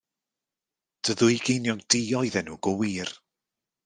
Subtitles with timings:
[1.03, 3.09] Dy ddwy geiniog di oedden nhw go wir.